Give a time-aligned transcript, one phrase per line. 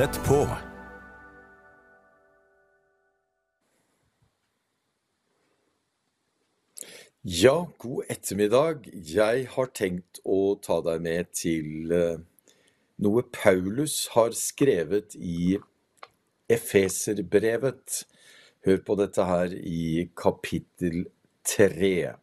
[0.00, 0.46] Tett på.
[7.20, 8.86] Ja, god ettermiddag.
[8.94, 12.22] Jeg har tenkt å ta deg med til eh,
[13.04, 15.58] noe Paulus har skrevet i
[16.48, 18.00] Efeserbrevet.
[18.64, 21.10] Hør på dette her i kapittel
[21.44, 22.14] tre.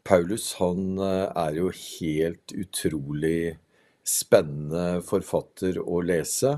[0.00, 3.58] Paulus han eh, er jo helt utrolig
[4.00, 6.56] spennende forfatter å lese.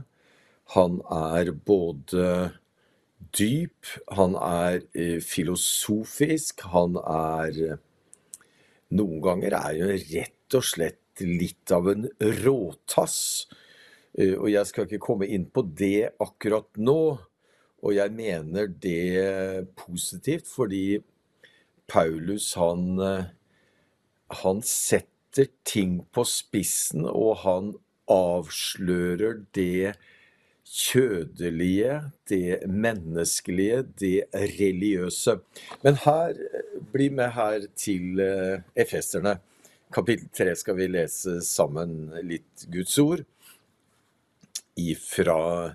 [0.73, 2.52] Han er både
[3.37, 7.80] dyp, han er eh, filosofisk, han er eh,
[8.93, 12.02] Noen ganger er jo rett og slett litt av en
[12.43, 13.21] råtass.
[14.13, 16.99] Eh, og jeg skal ikke komme inn på det akkurat nå.
[17.83, 21.01] Og jeg mener det positivt, fordi
[21.88, 23.01] Paulus han,
[24.45, 27.73] han setter ting på spissen, og han
[28.13, 29.96] avslører det
[30.66, 35.38] kjødelige, det menneskelige, det religiøse.
[35.82, 36.37] Men her,
[36.93, 39.38] bli med her til eh, Efesterne.
[39.93, 43.24] Kapittel tre skal vi lese sammen litt Guds ord
[44.80, 45.74] ifra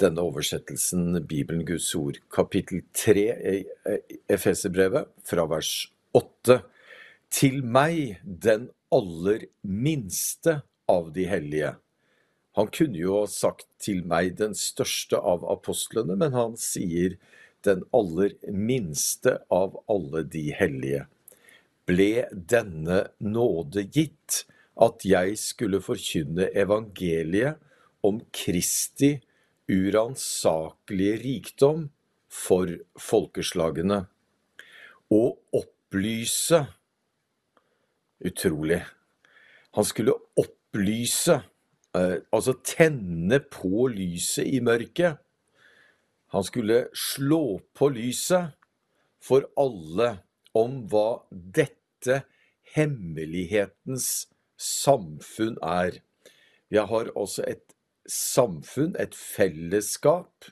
[0.00, 2.18] denne oversettelsen, Bibelen Guds ord.
[2.32, 3.60] Kapittel tre i
[4.28, 5.72] Efeserbrevet, fra vers
[6.16, 6.60] åtte.
[7.32, 11.74] Til meg, den aller minste av de hellige
[12.56, 17.18] han kunne jo ha sagt til meg den største av apostlene, men han sier
[17.66, 21.04] den aller minste av alle de hellige.
[21.86, 24.44] Ble denne nåde gitt
[24.82, 27.60] at jeg skulle forkynne evangeliet
[28.06, 29.18] om Kristi
[29.68, 31.86] uransakelige rikdom
[32.32, 34.04] for folkeslagene,
[35.12, 36.64] og opplyse
[38.26, 38.80] Utrolig.
[39.76, 41.34] Han skulle opplyse
[41.96, 45.18] altså tenne på lyset i mørket.
[46.34, 48.56] Han skulle slå på lyset
[49.22, 50.16] for alle
[50.56, 52.22] om hva dette
[52.74, 54.26] hemmelighetens
[54.60, 56.00] samfunn er.
[56.68, 57.76] Vi har også et
[58.10, 60.50] samfunn, et fellesskap,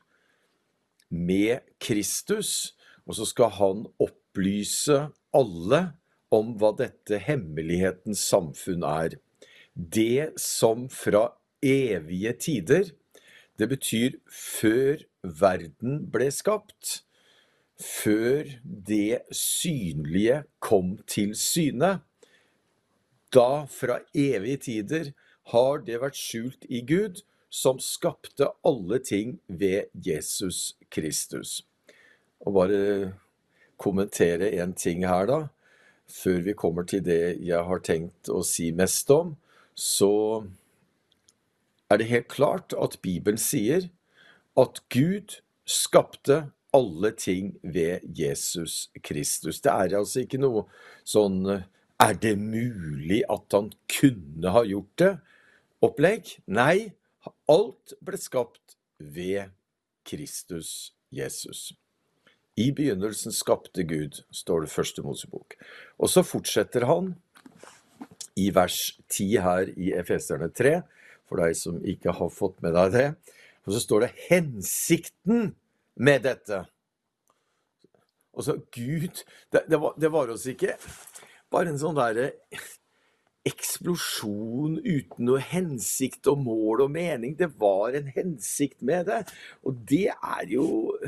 [1.14, 2.74] med Kristus,
[3.06, 4.96] og så skal han opplyse
[5.36, 5.80] alle
[6.34, 9.14] om hva dette hemmelighetens samfunn er
[9.74, 12.90] det som fra evige tider.
[13.58, 17.02] Det betyr før verden ble skapt.
[17.80, 21.98] Før det synlige kom til syne.
[23.34, 25.12] Da, fra evige tider,
[25.50, 31.64] har det vært skjult i Gud, som skapte alle ting ved Jesus Kristus.
[32.40, 33.12] Og bare
[33.78, 35.40] kommentere en ting her, da,
[36.10, 39.34] før vi kommer til det jeg har tenkt å si mest om
[39.74, 40.46] så
[41.90, 43.88] er det helt klart at Bibelen sier
[44.58, 49.60] at Gud skapte alle ting ved Jesus Kristus.
[49.60, 50.66] Det er altså ikke noe
[51.06, 51.44] sånn
[52.02, 55.12] Er det mulig at han kunne ha gjort det?
[55.84, 56.32] Opplegg?
[56.50, 56.90] Nei,
[57.48, 59.54] alt ble skapt ved
[60.04, 61.72] Kristus Jesus.
[62.58, 65.54] I begynnelsen skapte Gud, står det første Mosebok.
[65.98, 67.14] Og så fortsetter han
[68.36, 70.78] i vers 10 her i Efeserne 3,
[71.28, 73.08] for deg som ikke har fått med deg det.
[73.64, 75.54] Og så står det 'hensikten
[75.96, 76.64] med dette'.
[78.36, 80.74] Altså, Gud Det, det, var, det var oss ikke
[81.50, 82.32] bare en sånn derre
[83.44, 87.36] eksplosjon uten noe hensikt og mål og mening.
[87.38, 89.22] Det var en hensikt med det.
[89.62, 90.98] Og det er jo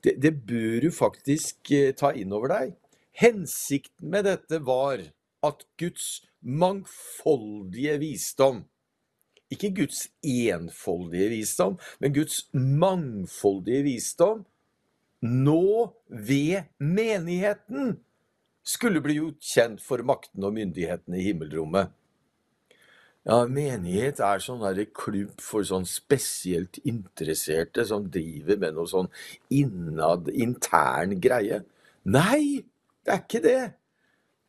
[0.00, 2.70] Det, det bør du faktisk eh, ta inn over deg.
[3.12, 5.02] Hensikten med dette var
[5.44, 8.64] at Guds mangfoldige visdom
[9.50, 14.44] Ikke Guds enfoldige visdom, men Guds mangfoldige visdom
[15.20, 17.96] nå ved menigheten
[18.64, 21.90] skulle bli gjort kjent for maktene og myndighetene i himmelrommet.
[23.28, 29.10] Ja, menighet er sånn der klubb for sånn spesielt interesserte som driver med noe sånn
[29.52, 31.60] innad, intern greie.
[32.08, 32.64] Nei,
[33.04, 33.60] det er ikke det.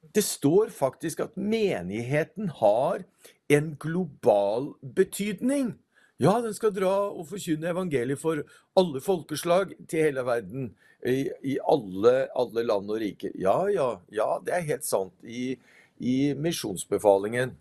[0.02, 3.04] Det står faktisk at menigheten har
[3.52, 5.76] en global betydning.
[6.22, 8.44] Ja, den skal dra og forkynne evangeliet for
[8.78, 10.72] alle folkeslag til hele verden.
[11.02, 13.32] I, i alle, alle, land og riker.
[13.42, 15.16] Ja, ja, ja, det er helt sant.
[15.26, 15.56] I,
[15.98, 17.56] i misjonsbefalingen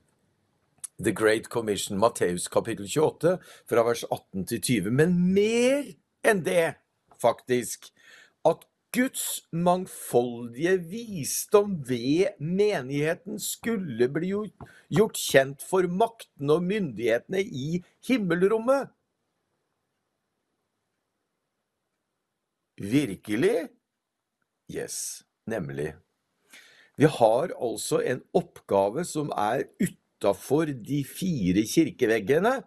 [1.01, 4.93] The Great Commission, Matteus kapittel 28, fra vers 18 til 20.
[4.93, 5.89] Men mer
[6.21, 6.75] enn det,
[7.21, 7.89] faktisk.
[8.45, 14.33] At Guds mangfoldige visdom ved menigheten skulle bli
[14.91, 18.91] gjort kjent for maktene og myndighetene i himmelrommet.
[22.81, 23.69] Virkelig?
[24.73, 25.93] Yes, nemlig.
[26.99, 32.59] Vi har altså en oppgave som er utafor de fire kirkeveggene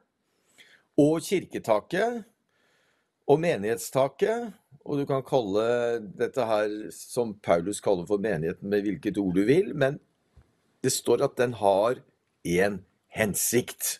[0.97, 2.23] og kirketaket
[3.29, 4.51] og menighetstaket,
[4.83, 5.65] og du kan kalle
[6.19, 9.99] dette her som Paulus kaller for menigheten med hvilket ord du vil, men
[10.83, 12.01] det står at den har
[12.43, 12.81] en
[13.15, 13.99] hensikt.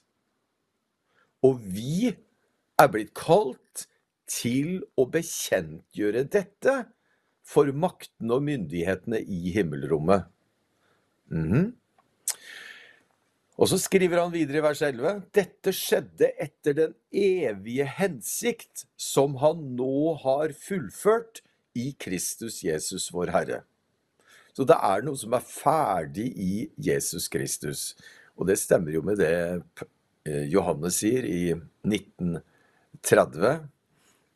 [1.44, 2.12] Og vi
[2.80, 3.86] er blitt kalt
[4.28, 6.76] til å bekjentgjøre dette
[7.48, 10.28] for maktene og myndighetene i himmelrommet.
[11.32, 11.74] Mhm.
[13.54, 19.38] Og så skriver han videre i vers 11.: Dette skjedde etter den evige hensikt som
[19.44, 21.44] han nå har fullført
[21.78, 23.62] i Kristus Jesus, vår Herre.
[24.54, 27.94] Så det er noe som er ferdig i Jesus Kristus.
[28.38, 29.34] Og det stemmer jo med det
[30.26, 31.54] eh, Johannes sier i
[31.86, 33.54] 1930.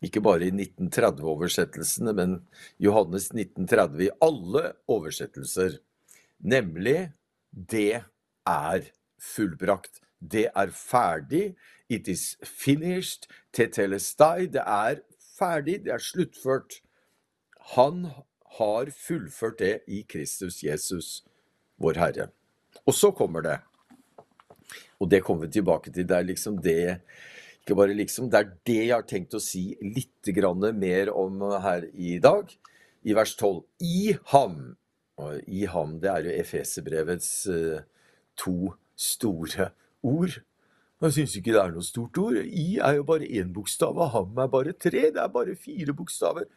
[0.05, 2.37] Ikke bare i 1930-oversettelsene, men
[2.81, 4.63] Johannes 1930 i alle
[4.93, 5.79] oversettelser.
[6.45, 7.11] Nemlig
[7.49, 8.03] det
[8.45, 10.01] er fullbrakt.
[10.19, 11.55] Det er ferdig.
[11.89, 13.27] It is finished.
[13.53, 14.47] Tetelestai.
[14.53, 15.01] Det er
[15.37, 15.83] ferdig.
[15.85, 16.81] Det er sluttført.
[17.75, 18.07] Han
[18.57, 21.23] har fullført det i Kristus Jesus,
[21.77, 22.29] vår Herre.
[22.85, 23.57] Og så kommer det.
[24.99, 26.07] Og det kommer vi tilbake til.
[26.07, 27.01] Det er liksom det
[27.67, 30.29] ikke bare liksom, Det er det jeg har tenkt å si litt
[30.73, 32.47] mer om her i dag.
[33.03, 33.63] I vers 12.
[33.81, 34.77] I ham.
[35.17, 37.81] Og I ham, det er jo Efeserbrevets uh,
[38.37, 39.71] to store
[40.03, 40.39] ord.
[40.97, 42.39] Jeg syns ikke det er noe stort ord.
[42.41, 45.11] I er jo bare én bokstav, og ham er bare tre.
[45.13, 46.47] Det er bare fire bokstaver.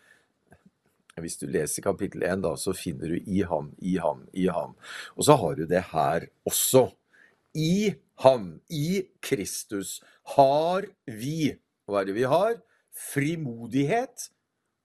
[1.21, 4.73] Hvis du leser kapittel 1, da, så finner du i ham, i ham, i ham.
[5.17, 6.89] Og så har du det her også.
[7.53, 7.93] I
[8.25, 9.99] ham, i Kristus,
[10.37, 11.57] har vi
[11.91, 12.61] Hva er det vi har?
[12.95, 14.29] Frimodighet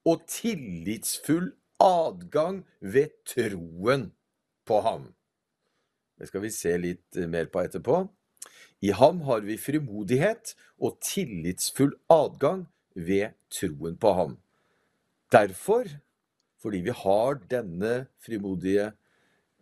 [0.09, 4.09] og tillitsfull adgang ved troen
[4.65, 5.11] på ham.
[6.15, 8.05] Det skal vi se litt mer på etterpå.
[8.85, 12.65] I ham har vi frimodighet og tillitsfull adgang
[12.95, 14.35] ved troen på ham.
[15.31, 15.87] Derfor,
[16.61, 18.93] fordi vi har denne frimodige,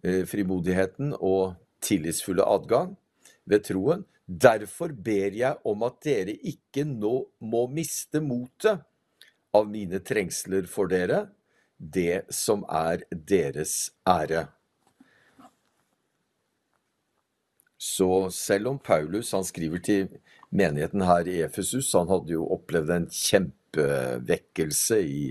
[0.03, 2.97] eh, frimodigheten og tillitsfulle adgang
[3.45, 4.06] ved troen.
[4.27, 8.83] Derfor ber jeg om at dere ikke nå må miste motet
[9.53, 11.27] av mine trengsler for dere,
[11.77, 14.47] det som er deres ære.
[17.83, 20.12] Så selv om Paulus han skriver til
[20.56, 25.24] menigheten her i Efesus, han hadde jo opplevd en kjempevekkelse i,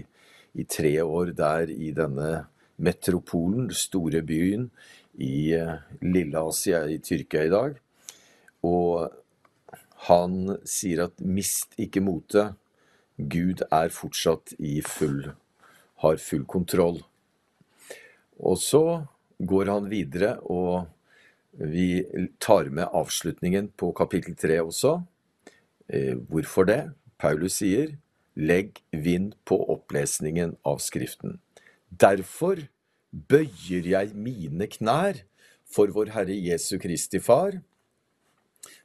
[0.60, 2.44] i tre år der i denne
[2.82, 4.68] metropolen, store byen,
[5.16, 7.76] i eh, Lille-Asia, i Tyrkia i dag.
[8.64, 9.12] Og
[10.08, 12.56] han sier at 'mist ikke motet'.
[13.16, 15.32] Gud er fortsatt i full
[16.02, 16.98] har full kontroll.
[18.42, 18.82] Og så
[19.38, 20.88] går han videre, og
[21.52, 22.04] vi
[22.38, 25.02] tar med avslutningen på kapittel tre også.
[25.88, 26.92] Eh, hvorfor det?
[27.18, 27.98] Paulus sier
[28.34, 31.38] 'legg vind på opplesningen av Skriften'.
[31.90, 32.68] Derfor
[33.12, 35.22] bøyer jeg mine knær
[35.68, 37.60] for vår Herre Jesu Kristi Far,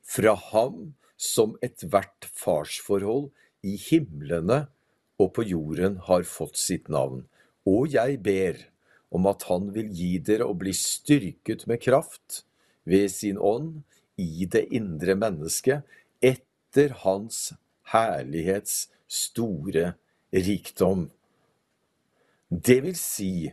[0.03, 3.31] fra ham som ethvert farsforhold
[3.63, 4.67] i himlene
[5.17, 7.25] og på jorden har fått sitt navn.
[7.65, 8.59] Og jeg ber
[9.11, 12.43] om at Han vil gi dere å bli styrket med kraft
[12.87, 13.83] ved sin ånd
[14.17, 15.83] i det indre mennesket,
[16.23, 17.51] etter Hans
[17.91, 19.93] herlighets store
[20.33, 21.07] rikdom.
[22.49, 23.49] Det vil si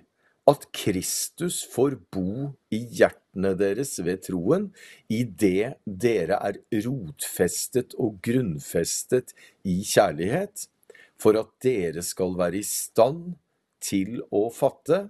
[0.51, 4.69] at Kristus får bo i hjertene deres ved troen,
[5.09, 9.33] idet dere er rotfestet og grunnfestet
[9.65, 10.69] i kjærlighet,
[11.21, 13.39] for at dere skal være i stand
[13.85, 15.07] til å fatte,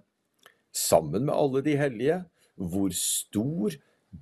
[0.75, 2.23] sammen med alle de hellige,
[2.55, 3.75] hvor stor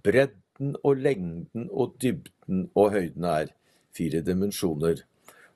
[0.04, 3.54] bredden og lengden og dybden og høyden er,
[3.92, 5.04] fire dimensjoner,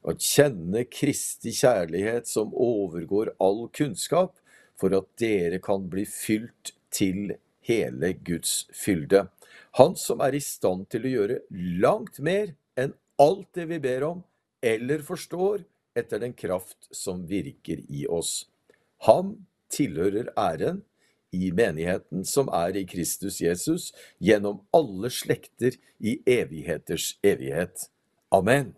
[0.06, 4.36] Å kjenne Kristi kjærlighet som overgår all kunnskap,
[4.78, 7.32] for at dere kan bli fylt til
[7.66, 9.24] hele Guds fylde.
[9.80, 11.40] Han som er i stand til å gjøre
[11.82, 14.22] langt mer enn alt det vi ber om
[14.62, 15.64] eller forstår,
[15.96, 18.44] etter den kraft som virker i oss.
[19.08, 19.34] Ham
[19.72, 20.82] tilhører æren
[21.34, 23.90] i menigheten som er i Kristus Jesus,
[24.22, 27.88] gjennom alle slekter i evigheters evighet.
[28.34, 28.74] Amen.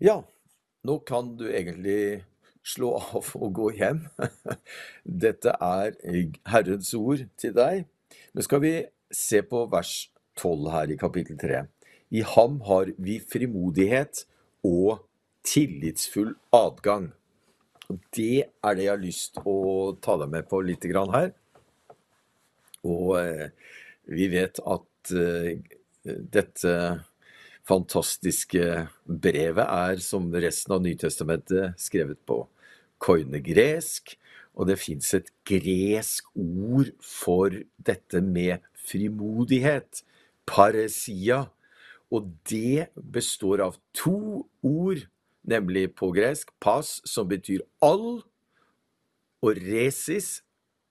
[0.00, 0.22] Ja,
[0.86, 2.24] nå kan du egentlig
[2.64, 4.06] slå av og gå hjem.
[5.24, 5.96] Dette er
[6.48, 7.84] Herrens ord til deg.
[8.32, 8.74] Men skal vi
[9.14, 10.08] se på vers
[10.40, 11.62] 12 her i kapittel 3.
[12.10, 14.24] I ham har vi frimodighet
[14.66, 15.04] og
[15.46, 17.10] tillitsfull adgang.
[17.90, 19.58] Og det er det jeg har lyst å
[20.02, 21.32] ta deg med på litt grann her.
[22.86, 23.50] Og eh,
[24.10, 25.58] vi vet at eh,
[26.06, 26.74] dette
[27.68, 32.44] fantastiske brevet er, som resten av Nytestamentet, skrevet på
[33.02, 34.16] koinegresk.
[34.58, 40.02] Og det fins et gresk ord for dette med frimodighet.
[40.48, 41.44] Paresia.
[42.10, 45.04] Og det består av to ord,
[45.42, 48.22] nemlig på gresk pas, som betyr all,
[49.40, 50.42] og resis,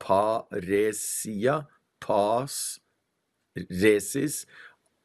[0.01, 1.61] paresia,
[2.01, 2.79] pas,
[3.55, 4.45] resis,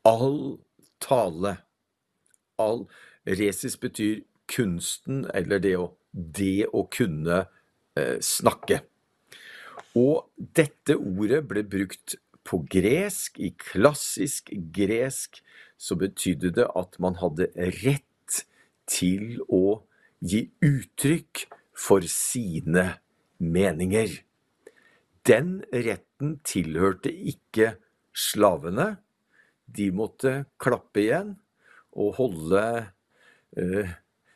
[0.05, 0.59] all
[1.01, 1.59] tale.
[2.59, 2.87] All
[3.27, 7.45] resis betyr kunsten, eller det å, det å kunne
[7.99, 8.83] eh, snakke.
[9.99, 15.41] Og dette ordet ble brukt på gresk, i klassisk gresk,
[15.79, 17.51] så betydde det at man hadde
[17.83, 18.07] rett
[18.91, 19.81] til å
[20.25, 22.87] gi uttrykk for sine
[23.39, 24.21] meninger.
[25.25, 27.75] Den retten tilhørte ikke
[28.15, 28.97] slavene.
[29.65, 31.35] De måtte klappe igjen
[31.95, 32.65] og holde
[33.57, 33.95] eh,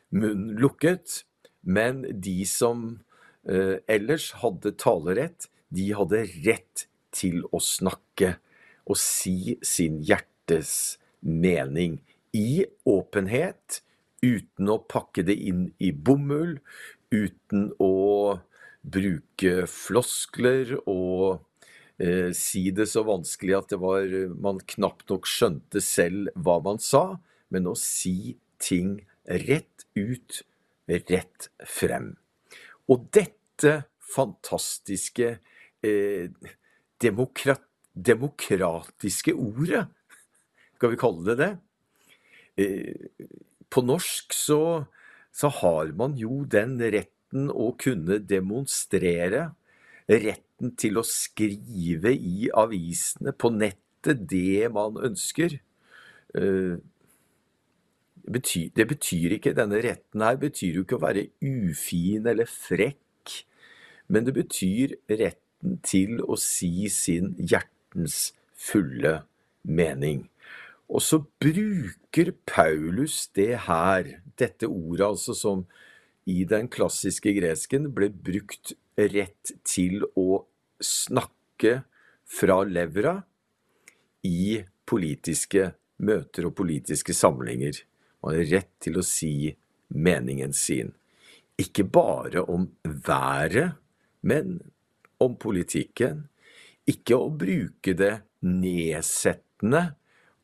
[0.09, 1.23] munnen lukket.
[1.61, 3.01] Men de som
[3.45, 8.37] eh, ellers hadde talerett, de hadde rett til å snakke
[8.89, 11.99] og si sin hjertes mening
[12.33, 13.81] i åpenhet,
[14.25, 16.57] uten å pakke det inn i bomull,
[17.11, 18.39] uten å
[18.81, 21.41] bruke floskler og
[21.99, 26.79] eh, si det så vanskelig at det var, man knapt nok skjønte selv hva man
[26.83, 30.41] sa, men å si ting rett ut,
[30.89, 32.13] rett frem.
[32.89, 33.75] Og dette
[34.09, 35.35] fantastiske
[35.85, 36.31] eh,
[37.01, 39.85] demokrat, demokratiske ordet,
[40.77, 41.51] skal vi kalle det det,
[42.63, 43.29] eh,
[43.69, 44.61] på norsk så,
[45.31, 49.51] så har man jo den retten å kunne demonstrere,
[50.09, 55.59] retten til å skrive i avisene, på nettet, det man ønsker.
[56.37, 56.79] Eh,
[58.29, 63.33] det betyr ikke, Denne retten her betyr jo ikke å være ufin eller frekk,
[64.07, 69.23] men det betyr retten til å si sin hjertens fulle
[69.63, 70.27] mening.
[70.89, 75.65] Og så bruker Paulus det her, dette ordet altså som
[76.29, 80.43] i den klassiske gresken ble brukt rett til å
[80.83, 81.81] snakke
[82.29, 83.19] fra levra
[84.25, 85.71] i politiske
[86.05, 87.83] møter og politiske samlinger.
[88.23, 89.51] Man har rett til å si
[89.93, 90.93] meningen sin.
[91.59, 93.75] Ikke bare om været,
[94.21, 94.59] men
[95.19, 96.27] om politikken.
[96.87, 98.13] Ikke å bruke det
[98.45, 99.83] nedsettende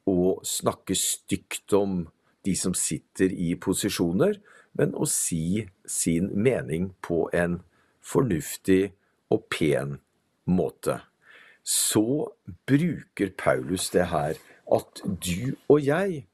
[0.10, 2.06] og snakke stygt om
[2.46, 4.38] de som sitter i posisjoner,
[4.78, 7.62] men å si sin mening på en
[8.06, 8.94] fornuftig
[9.34, 9.98] og pen
[10.46, 11.00] måte.
[11.66, 12.30] Så
[12.70, 14.38] bruker Paulus det her
[14.72, 16.26] at du og jeg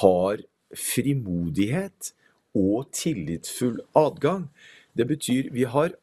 [0.00, 0.42] har
[0.76, 2.12] frimodighet
[2.56, 4.50] og tillitsfull adgang.
[4.96, 5.96] Det betyr vi har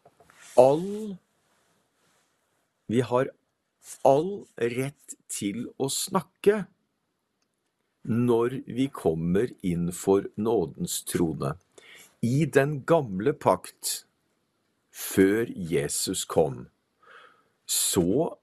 [0.58, 1.17] all
[2.91, 3.29] Vi har
[4.05, 6.65] all rett til å snakke
[8.03, 11.55] når vi kommer inn for nådens trone
[12.24, 14.05] i den gamle pakt,
[14.93, 16.67] før Jesus kom,
[17.65, 18.36] så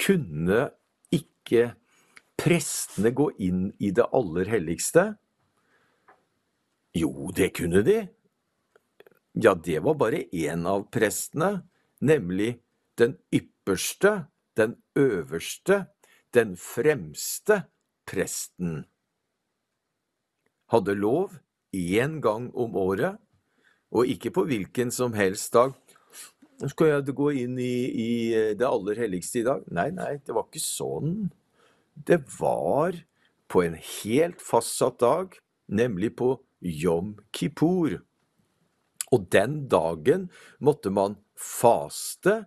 [0.00, 0.70] kunne
[1.14, 1.74] ikke
[2.40, 5.04] prestene gå inn i det aller helligste.
[6.96, 8.00] Jo, det kunne de.
[9.38, 11.68] Ja, det var bare én av prestene,
[12.00, 12.56] nemlig
[12.98, 14.26] den ypperste,
[14.58, 15.84] den øverste,
[16.34, 17.62] den fremste
[18.10, 18.89] presten.
[20.70, 21.34] Hadde lov
[21.74, 23.18] én gang om året,
[23.90, 25.74] og ikke på hvilken som helst dag.
[26.70, 28.10] Skal jeg gå inn i, i
[28.54, 29.64] det aller helligste i dag?
[29.74, 31.30] Nei, nei, det var ikke sånn.
[31.94, 32.98] Det var
[33.50, 35.34] på en helt fastsatt dag,
[35.66, 37.98] nemlig på Jom Kippur.
[39.10, 40.28] Og den dagen
[40.62, 42.44] måtte man faste,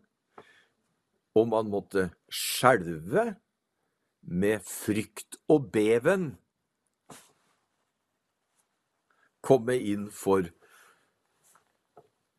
[1.33, 3.33] og man måtte skjelve
[4.23, 6.35] med frykt og beven
[9.43, 10.49] komme inn for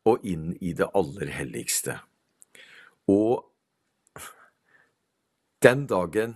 [0.05, 1.99] og inn i det aller helligste.
[3.09, 3.45] Og
[5.65, 6.35] den dagen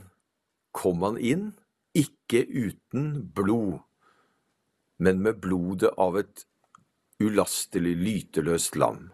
[0.74, 1.52] kom han inn,
[1.98, 3.80] ikke uten blod,
[4.98, 6.46] men med blodet av et
[7.22, 9.10] ulastelig, lyteløst lam.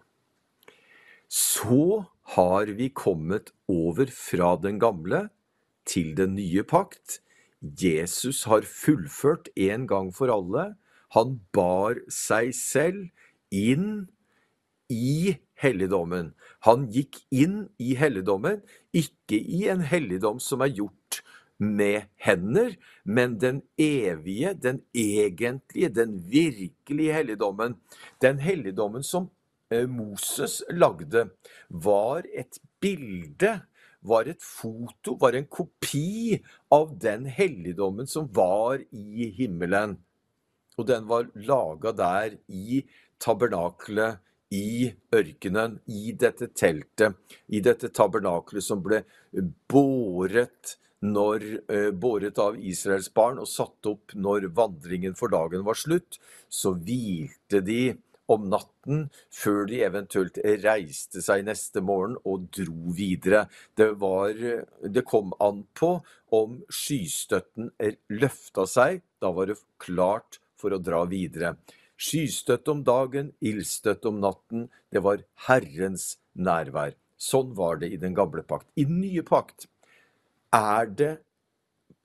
[1.27, 5.27] Så har vi kommet over fra den gamle
[5.85, 7.19] til den nye pakt.
[7.61, 10.75] Jesus har fullført en gang for alle
[11.15, 13.07] han bar seg selv
[13.55, 14.07] inn
[14.91, 16.33] i helligdommen.
[16.67, 18.61] Han gikk inn i helligdommen,
[18.93, 21.21] ikke i en helligdom som er gjort
[21.57, 22.75] med hender,
[23.07, 27.77] men den evige, den egentlige, den virkelige helligdommen.
[28.21, 29.29] Den helligdommen som
[29.71, 31.29] eh, Moses lagde,
[31.69, 33.61] var et bilde,
[34.05, 36.41] var et foto, var en kopi
[36.75, 39.95] av den helligdommen som var i himmelen.
[40.77, 42.83] Og den var laga der i
[43.21, 44.21] tabernakelet
[44.53, 47.15] i ørkenen, i dette teltet,
[47.47, 49.01] i dette tabernakelet som ble
[49.71, 55.77] båret når, eh, båret av Israels barn og satt opp når vandringen for dagen var
[55.77, 57.95] slutt, så hvilte de
[58.27, 63.45] om natten før de eventuelt reiste seg neste morgen og dro videre.
[63.77, 64.33] Det, var,
[64.81, 65.99] det kom an på
[66.33, 67.69] om skystøtten
[68.09, 69.03] løfta seg.
[69.21, 71.53] Da var det klart for å dra videre.
[71.95, 74.67] Skystøtt om dagen, ildstøtte om natten.
[74.91, 76.97] Det var Herrens nærvær.
[77.15, 78.67] Sånn var det i den gamle pakt.
[78.75, 79.69] I den nye pakt
[80.55, 81.13] er det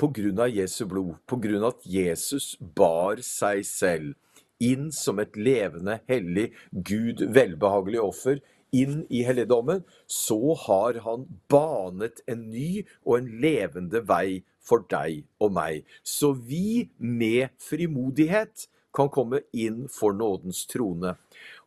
[0.00, 4.14] på grunn av Jesu blod, på grunn av at Jesus bar seg selv
[4.60, 8.40] inn som et levende, hellig, Gud velbehagelig offer
[8.76, 15.24] inn i helligdommen, så har han banet en ny og en levende vei for deg
[15.40, 15.86] og meg.
[16.04, 21.14] Så vi med frimodighet kan komme inn for nådens trone.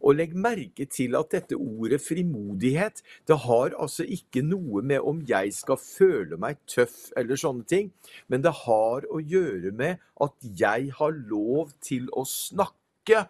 [0.03, 5.21] Og legg merke til at dette ordet frimodighet, det har altså ikke noe med om
[5.27, 7.93] jeg skal føle meg tøff eller sånne ting,
[8.27, 13.25] men det har å gjøre med at jeg har lov til å snakke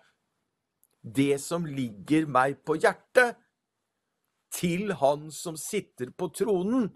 [1.03, 3.37] det som ligger meg på hjertet,
[4.53, 6.91] til han som sitter på tronen.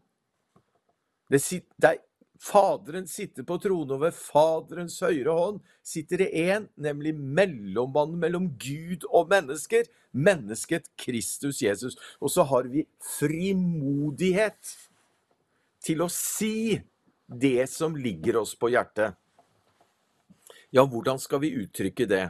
[1.28, 1.42] Det,
[1.84, 1.98] er
[2.40, 9.08] Faderen sitter på tronen, ved Faderens høyre hånd sitter det én, nemlig mellommannen mellom Gud
[9.10, 11.98] og mennesker, mennesket Kristus Jesus.
[12.22, 12.86] Og så har vi
[13.18, 14.76] frimodighet
[15.84, 16.78] til å si
[17.28, 19.18] det som ligger oss på hjertet.
[20.76, 22.26] Ja, hvordan skal vi uttrykke det?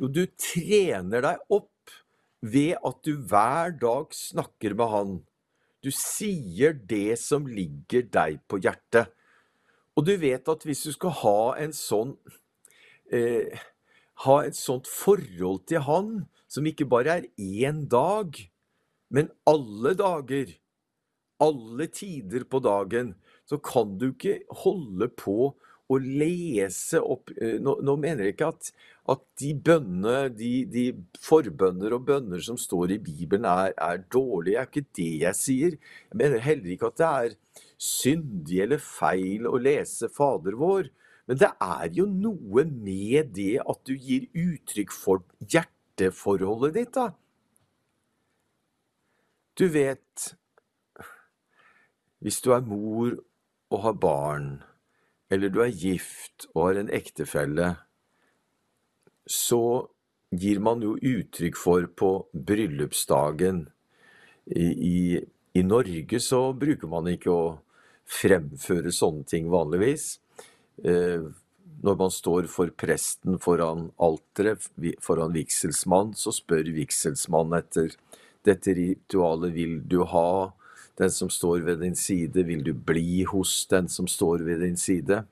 [0.00, 1.68] Jo, du trener deg opp
[2.40, 5.18] ved at du hver dag snakker med Han.
[5.84, 9.12] Du sier det som ligger deg på hjertet.
[10.00, 12.14] Og du vet at hvis du skal ha en sånn
[13.12, 13.52] eh,
[14.24, 16.08] Ha et sånt forhold til han,
[16.48, 18.36] som ikke bare er én dag,
[19.08, 20.50] men alle dager,
[21.40, 23.14] alle tider på dagen,
[23.48, 25.52] så kan du ikke holde på
[25.90, 28.68] å lese opp eh, Nå, nå mener jeg ikke at,
[29.16, 30.84] at de bønnene, de, de,
[31.24, 34.52] forbønner og bønner som står i Bibelen, er, er dårlige.
[34.52, 35.80] Det er ikke det jeg sier.
[36.12, 40.90] Jeg mener heller ikke at det er syndig eller feil å lese Fader vår,
[41.30, 47.12] men det er jo noe med det at du gir uttrykk for hjerteforholdet ditt, da.
[49.58, 50.34] Du vet
[52.20, 53.14] Hvis du er mor
[53.72, 54.48] og har barn,
[55.32, 57.70] eller du er gift og har en ektefelle,
[59.24, 59.88] så
[60.28, 63.62] gir man jo uttrykk for på bryllupsdagen
[64.52, 64.98] i, i,
[65.56, 67.44] i Norge så bruker man ikke å
[68.10, 70.18] fremføre sånne ting vanligvis.
[70.84, 71.28] Eh,
[71.80, 74.66] når man står for presten foran alteret,
[75.00, 77.94] foran vigselsmann, så spør vigselsmannen etter
[78.44, 80.52] dette ritualet vil du ha.
[81.00, 84.76] Den som står ved din side, vil du bli hos den som står ved din
[84.76, 85.22] side?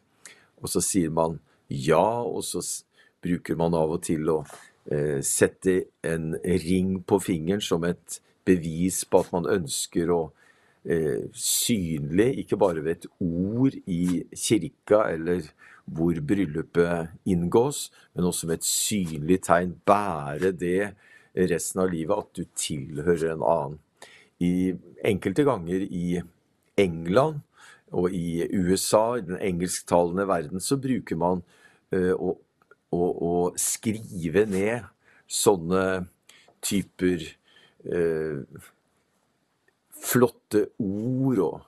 [0.63, 1.39] Og så sier man
[1.69, 2.63] ja, og så
[3.25, 4.39] bruker man av og til å
[4.89, 6.33] eh, sette en
[6.65, 10.23] ring på fingeren som et bevis på at man ønsker å
[11.37, 15.43] synlig, ikke bare ved et ord i kirka eller
[15.85, 19.75] hvor bryllupet inngås, men også med et synlig tegn.
[19.87, 20.95] Bære det
[21.49, 23.79] resten av livet at du tilhører en annen.
[24.41, 24.75] I
[25.07, 26.21] enkelte ganger i
[26.79, 27.41] England
[27.91, 31.43] og i USA, i den engelsktalende verden, så bruker man
[31.95, 32.37] uh, å,
[32.95, 34.87] å, å, skrive ned
[35.29, 35.85] sånne
[36.65, 37.25] typer
[37.89, 38.45] uh,
[40.03, 41.65] flotte ord, og,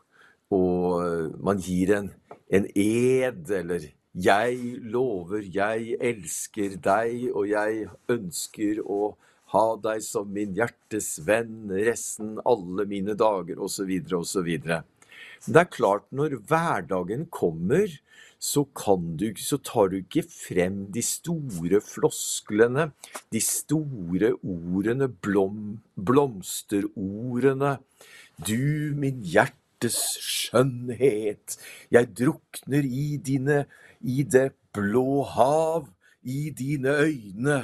[0.54, 2.12] og man gir en,
[2.50, 9.14] en ed, eller 'jeg lover, jeg elsker deg, og jeg ønsker å
[9.54, 14.50] ha deg som min hjertes venn resten alle mine dager', osv., osv.
[15.46, 17.88] Det er klart, når hverdagen kommer,
[18.40, 18.64] så,
[19.20, 22.90] du, så, tar du ikke frem de store flosklene,
[23.32, 27.76] de store ordene, blom, blomsterordene.
[28.40, 31.58] Du, min hjertes skjønnhet,
[31.92, 33.64] jeg drukner i dine,
[34.00, 35.90] i det blå hav,
[36.24, 37.62] i dine øyne.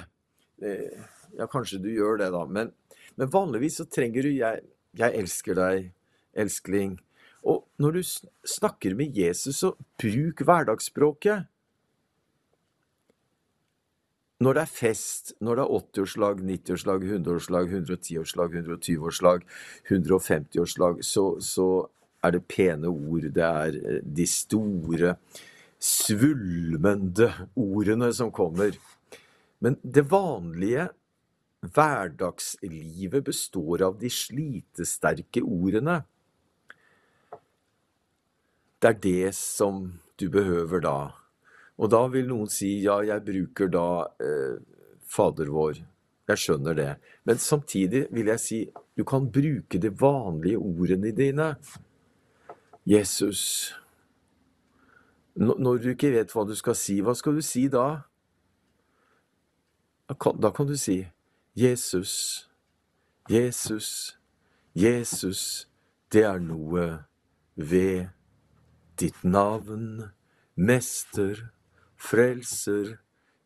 [0.60, 1.06] Eh,
[1.36, 2.72] ja, kanskje du gjør det, da, men
[3.16, 4.60] Men vanligvis så trenger du jeg,
[4.92, 5.92] 'jeg elsker deg',
[6.36, 6.98] 'elskling'.
[7.46, 11.46] Og når du snakker med Jesus, så bruk hverdagsspråket.
[14.42, 19.46] Når det er fest, når det er 80-årslag, 90-årslag, 100-årslag, 110-årslag, 120-årslag,
[19.88, 21.68] 150-årslag, så, så
[22.24, 23.30] er det pene ord.
[23.32, 25.14] Det er eh, de store,
[25.86, 28.76] svulmende ordene som kommer.
[29.60, 30.88] Men det vanlige
[31.66, 36.02] hverdagslivet består av de slitesterke ordene.
[38.86, 41.10] Det er det som du behøver da.
[41.74, 43.86] Og da vil noen si ja, jeg bruker da
[44.22, 44.60] eh,
[45.10, 45.80] Fader vår.
[46.30, 46.92] Jeg skjønner det.
[47.26, 48.60] Men samtidig vil jeg si
[48.94, 51.48] du kan bruke de vanlige ordene dine.
[52.86, 53.74] Jesus.
[55.34, 58.06] Når du ikke vet hva du skal si, hva skal du si da?
[60.06, 61.00] Da kan du si
[61.58, 62.46] Jesus,
[63.26, 64.14] Jesus,
[64.78, 65.66] Jesus,
[66.14, 66.92] det er noe
[67.58, 68.14] ved
[69.00, 70.10] ditt navn,
[70.56, 71.48] mester,
[71.96, 72.96] frelser,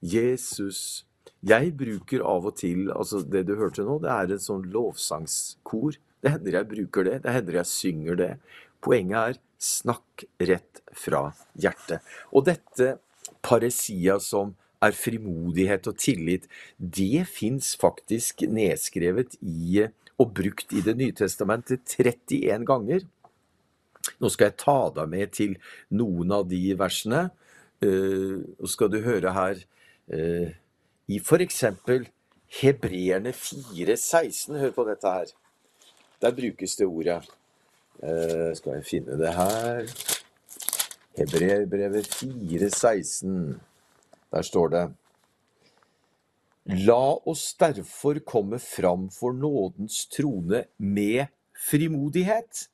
[0.01, 1.05] Jesus.
[1.45, 5.99] Jeg bruker av og til altså Det du hørte nå, det er en sånn lovsangskor.
[6.21, 8.33] Det hender jeg bruker det, det hender jeg synger det.
[8.85, 12.05] Poenget er snakk rett fra hjertet.
[12.33, 12.97] Og dette
[13.45, 16.47] paresia som er frimodighet og tillit,
[16.79, 19.87] det fins faktisk nedskrevet i
[20.21, 23.05] og brukt i Det nye testamentet 31 ganger.
[24.21, 25.57] Nå skal jeg ta deg med til
[25.93, 27.29] noen av de versene.
[27.81, 29.61] Uh, skal du høre her
[30.13, 30.49] uh,
[31.11, 31.65] i f.eks.
[32.61, 34.57] Hebreerne 4,16.
[34.61, 35.35] Hør på dette her.
[36.21, 37.23] Der brukes det ordet.
[38.01, 39.85] Uh, skal jeg finne det her
[41.21, 43.61] Hebreerbrevet 4,16.
[44.33, 44.85] Der står det
[46.71, 51.27] La oss derfor komme fram for nådens trone med
[51.69, 52.70] frimodighet,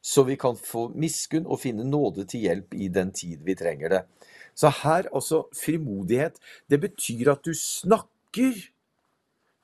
[0.00, 3.92] så vi kan få miskunn og finne nåde til hjelp i den tid vi trenger
[3.92, 4.02] det.
[4.56, 8.56] Så her, altså, frimodighet, det betyr at du snakker.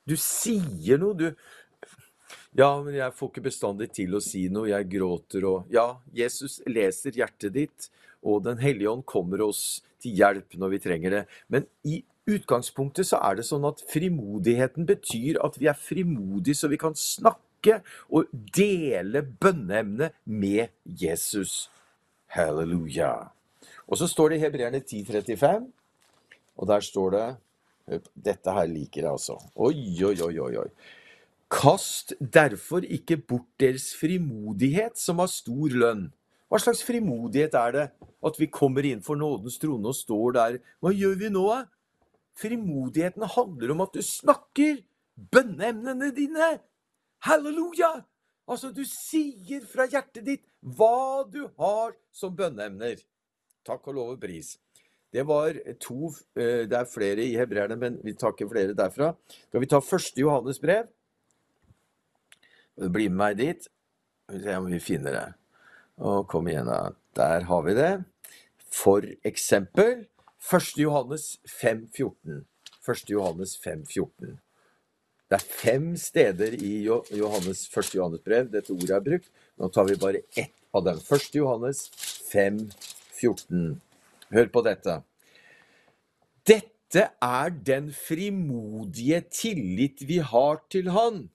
[0.07, 1.17] Du sier noe.
[1.17, 1.27] Du,
[2.57, 6.61] ja, men jeg får ikke bestandig til å si noe, jeg gråter og Ja, Jesus
[6.69, 7.89] leser hjertet ditt,
[8.25, 11.25] og Den hellige ånd kommer oss til hjelp når vi trenger det.
[11.53, 16.69] Men i utgangspunktet så er det sånn at frimodigheten betyr at vi er frimodige så
[16.71, 17.46] vi kan snakke
[18.09, 21.69] og dele bønneemnet med Jesus.
[22.27, 23.29] Halleluja.
[23.87, 25.67] Og så står det i Hebreerne 10.35,
[26.57, 27.27] og der står det
[28.13, 29.37] Dette her liker jeg altså.
[29.55, 30.57] Oi, oi, oi, oi.
[30.59, 30.69] oi.
[31.47, 36.09] Kast derfor ikke bort deres frimodighet, som har stor lønn.
[36.51, 37.85] Hva slags frimodighet er det?
[38.23, 40.57] At vi kommer inn for nådens trone og står der.
[40.83, 41.63] Hva gjør vi nå, da?
[42.37, 44.81] Frimodigheten handler om at du snakker
[45.31, 46.49] bønneemnene dine.
[47.25, 47.91] Halleluja!
[48.47, 53.01] Altså, du sier fra hjertet ditt hva du har som bønneemner.
[53.67, 54.55] Takk og lov og pris.
[55.11, 59.13] Det var to eh, Det er flere i hebreerne, men vi tar ikke flere derfra.
[59.47, 60.87] Skal vi ta første Johannes brev?
[62.77, 63.67] Bli med meg dit.
[64.31, 65.27] Vi se om vi finner det.
[66.03, 66.91] Og kom igjen, da.
[67.17, 67.93] Der har vi det.
[68.71, 70.05] For eksempel
[70.53, 70.75] 1.
[70.77, 72.43] Johannes 5,14.
[72.87, 73.09] 1.
[73.09, 74.37] Johannes 5,14.
[75.27, 77.95] Det er fem steder i Johannes 1.
[77.97, 79.29] Johannes brev dette ordet er brukt.
[79.59, 81.01] Nå tar vi bare ett av dem.
[81.03, 81.29] 1.
[81.35, 81.87] Johannes
[82.31, 82.61] 5,
[83.19, 83.81] 14.
[84.31, 85.01] Hør på dette.
[86.47, 91.25] Dette er den frimodige tillit vi har til Han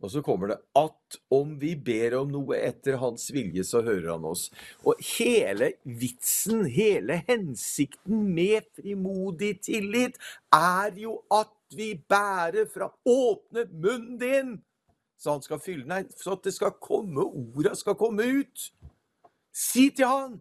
[0.00, 4.14] og så kommer det at om vi ber om noe etter hans vilje, så hører
[4.14, 4.46] han oss.
[4.80, 10.16] Og hele vitsen, hele hensikten med frimodig tillit,
[10.56, 14.58] er jo at vi bærer fra Åpne munnen din!
[15.20, 18.70] Så han skal fylle Nei, så at det skal komme, orda skal komme ut.
[19.52, 20.38] Si til han,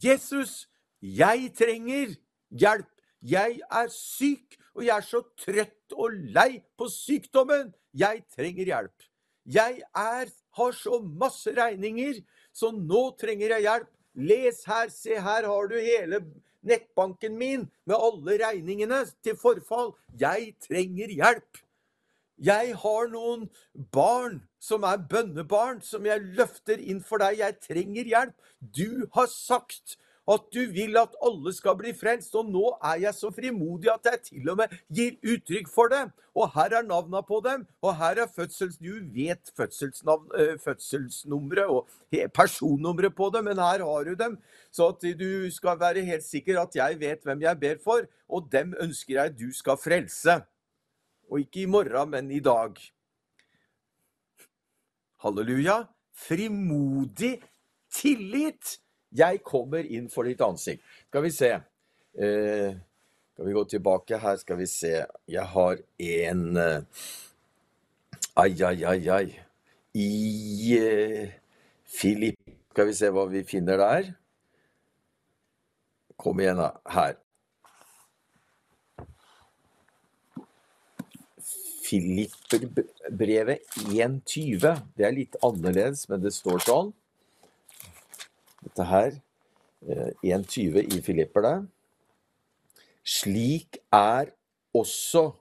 [0.00, 0.66] Jesus,
[1.02, 2.14] jeg trenger
[2.48, 2.88] hjelp.
[3.22, 7.70] Jeg er syk, og jeg er så trøtt og lei på sykdommen.
[7.94, 9.04] Jeg trenger hjelp.
[9.44, 12.22] Jeg er, har så masse regninger,
[12.54, 13.90] så nå trenger jeg hjelp.
[14.14, 16.20] Les her, se her har du hele
[16.66, 19.92] nettbanken min med alle regningene til forfall.
[20.18, 21.62] Jeg trenger hjelp.
[22.42, 23.44] Jeg har noen
[23.94, 27.38] barn som er bønnebarn, som jeg løfter inn for deg.
[27.42, 28.34] Jeg trenger hjelp.
[28.58, 29.96] Du har sagt
[30.28, 32.34] at du vil at alle skal bli frelst.
[32.38, 36.04] Og nå er jeg så frimodig at jeg til og med gir uttrykk for det.
[36.34, 38.78] Og her er navna på dem, og her er fødsels...
[38.80, 41.88] Du vet øh, fødselsnummeret og
[42.34, 44.38] personnummeret på dem, men her har du dem.
[44.72, 48.48] Så at du skal være helt sikker at jeg vet hvem jeg ber for, og
[48.52, 50.42] dem ønsker jeg du skal frelse.
[51.30, 52.76] og ikke i morgen, men i dag.
[55.22, 55.86] Halleluja.
[56.12, 57.40] Frimodig
[57.90, 58.78] tillit.
[59.12, 60.82] Jeg kommer inn for ditt ansikt.
[61.10, 61.50] Skal vi se.
[62.16, 62.72] Eh,
[63.32, 64.94] skal vi gå tilbake her, skal vi se.
[65.28, 67.04] Jeg har en eh,
[68.36, 69.26] Ai, ai, ai, ai.
[69.92, 71.32] I eh,
[71.84, 72.38] Filipp
[72.72, 74.06] Skal vi se hva vi finner der.
[76.16, 76.70] Kom igjen, da.
[76.88, 77.18] Her.
[81.84, 84.80] Filipperbrevet 1.20.
[84.96, 86.94] Det er litt annerledes, men det står sånn.
[88.62, 89.20] Dette her.
[90.22, 91.66] 1.20 i Filipperne.
[93.02, 94.30] Slik er
[94.74, 95.32] også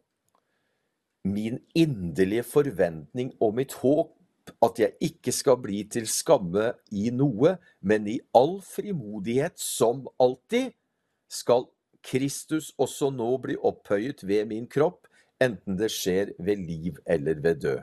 [1.23, 4.17] min inderlige forventning og mitt håp
[4.65, 10.73] at jeg ikke skal bli til skamme i noe, men i all frimodighet som alltid
[11.31, 11.67] skal
[12.01, 15.05] Kristus også nå bli opphøyet ved min kropp,
[15.41, 17.81] enten det skjer ved liv eller ved død.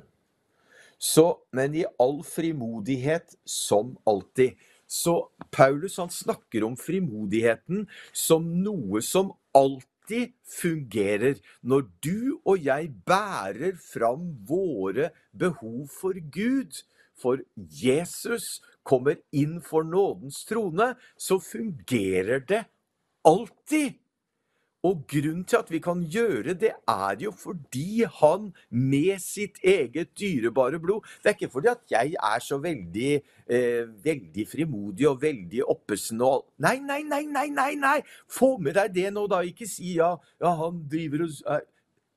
[0.98, 4.58] Så, men i all frimodighet som alltid.
[4.88, 12.88] Så Paulus han snakker om frimodigheten som noe som alltid fungerer når du og jeg
[13.06, 16.72] bærer fram våre behov for Gud.
[17.18, 22.64] For Jesus kommer inn for nådens trone, så fungerer det
[23.28, 23.98] alltid.
[24.86, 30.12] Og grunnen til at vi kan gjøre det, er jo fordi han med sitt eget
[30.18, 35.22] dyrebare blod Det er ikke fordi at jeg er så veldig, eh, veldig frimodig og
[35.22, 37.74] veldig oppesen og Nei, nei, nei, nei, nei!
[37.74, 37.98] nei!
[38.30, 39.42] Få med deg det nå, da.
[39.42, 41.66] Ikke si ja, ja han driver og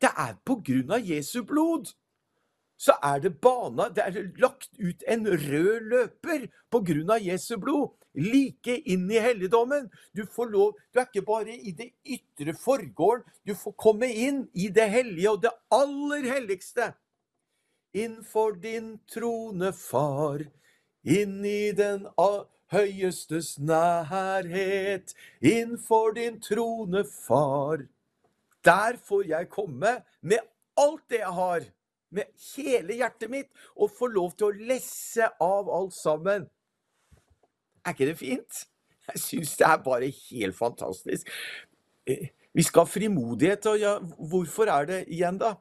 [0.01, 1.89] Det er på grunn av Jesu blod!
[2.81, 7.91] Så er det bana Det er lagt ut en rød løper av Jesu blod.
[8.13, 9.89] Like inn i helligdommen.
[10.13, 13.23] Du får lov Du er ikke bare i det ytre forgården.
[13.45, 16.93] Du får komme inn i det hellige og det aller helligste.
[17.93, 20.41] Innfor din trone, far,
[21.03, 22.07] inn i den
[22.71, 25.13] høyestes nærhet.
[25.41, 27.85] Innfor din trone, far.
[28.65, 30.39] Der får jeg komme med
[30.79, 31.69] alt det jeg har
[32.11, 36.47] med hele hjertet mitt og få lov til å lesse av alt sammen.
[37.85, 38.61] Er ikke det fint?
[39.09, 41.29] Jeg syns det er bare helt fantastisk.
[42.07, 43.97] Eh, vi skal ha frimodighet, og ja,
[44.29, 45.55] hvorfor er det igjen, da?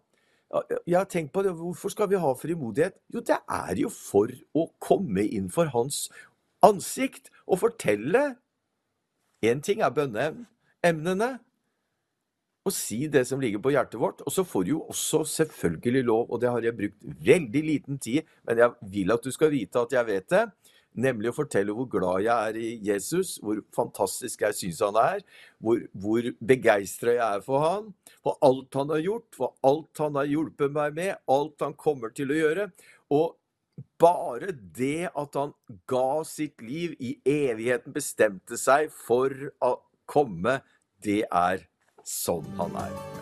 [0.82, 2.96] Jeg har tenkt på det, Hvorfor skal vi ha frimodighet?
[3.14, 6.08] Jo, det er jo for å komme inn for hans
[6.66, 8.34] ansikt og fortelle.
[9.46, 11.30] Én ting er bønneemnene,
[12.66, 14.20] og si det som ligger på hjertet vårt.
[14.26, 18.00] Og så får du jo også selvfølgelig lov, og det har jeg brukt veldig liten
[18.02, 20.44] tid, men jeg vil at du skal vite at jeg vet det,
[21.00, 25.20] nemlig å fortelle hvor glad jeg er i Jesus, hvor fantastisk jeg syns han er,
[25.62, 27.92] hvor, hvor begeistra jeg er for han,
[28.24, 32.12] for alt han har gjort, for alt han har hjulpet meg med, alt han kommer
[32.16, 32.66] til å gjøre.
[33.14, 33.36] Og
[34.00, 35.54] bare det at han
[35.88, 39.32] ga sitt liv i evigheten, bestemte seg for
[39.64, 39.76] å
[40.10, 40.58] komme,
[41.00, 41.69] det er
[42.10, 43.19] sånn han er.